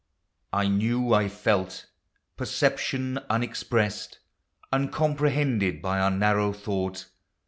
[0.51, 1.85] I knew, I felt,
[2.35, 4.17] (perception unexpressed,
[4.73, 7.05] Uncomprehended by our narrow thought.